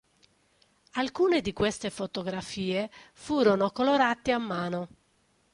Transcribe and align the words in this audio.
Alcune 0.93 1.41
di 1.41 1.53
queste 1.53 1.91
fotografie 1.91 2.89
furono 3.13 3.69
colorate 3.69 4.31
a 4.31 4.39
mano. 4.39 4.87